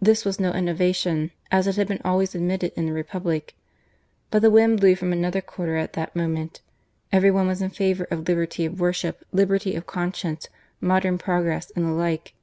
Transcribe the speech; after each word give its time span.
This 0.00 0.24
was 0.24 0.38
no 0.38 0.52
innovation, 0.52 1.32
as 1.50 1.66
it 1.66 1.74
had 1.74 1.88
been 1.88 2.00
always 2.04 2.32
admitted 2.32 2.70
in 2.76 2.86
the 2.86 2.92
Republic. 2.92 3.56
But 4.30 4.40
the 4.42 4.48
wind 4.52 4.78
blew 4.78 4.94
from 4.94 5.12
another 5.12 5.40
quarter 5.40 5.74
at 5.76 5.94
that 5.94 6.14
moment. 6.14 6.60
Every 7.10 7.32
one 7.32 7.48
was 7.48 7.60
in 7.60 7.70
favour 7.70 8.04
of 8.08 8.28
liberty 8.28 8.66
of 8.66 8.78
worship, 8.78 9.24
liberty 9.32 9.74
of 9.74 9.84
conscience, 9.84 10.46
modern 10.80 11.18
progress, 11.18 11.72
and 11.74 11.84
the 11.84 11.90
like. 11.90 12.34